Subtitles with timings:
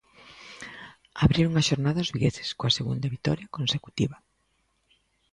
[1.23, 4.17] Abriron a xornada os vigueses coa segunda vitoria consecutiva.